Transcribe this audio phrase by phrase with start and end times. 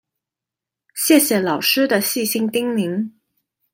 [0.95, 3.11] 謝謝老師的細心叮嚀